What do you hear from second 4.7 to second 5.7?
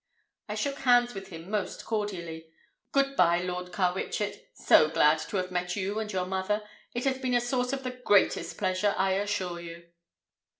glad to have